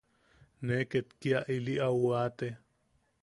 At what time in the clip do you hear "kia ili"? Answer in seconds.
1.19-1.75